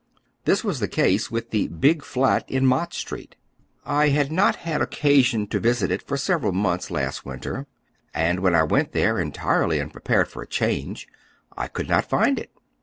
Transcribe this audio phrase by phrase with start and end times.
[0.47, 3.35] Tliat was the case with the "Big Fiat" in Mott Street.
[3.85, 7.67] I had not had occasion to visit it for several months last winter,
[8.11, 11.07] and when I went there, entirely unprepared for a change,
[11.55, 12.49] I cx)uld not find it.